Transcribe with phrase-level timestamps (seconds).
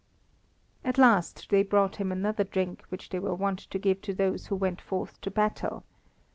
[0.83, 4.47] At last they brought him another drink which they were wont to give to those
[4.47, 5.83] who went forth to battle.